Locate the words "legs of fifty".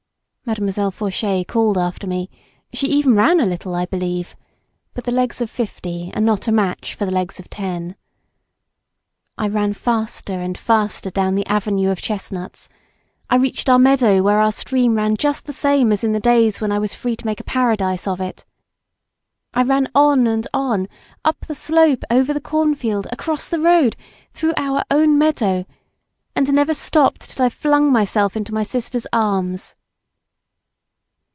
5.11-6.11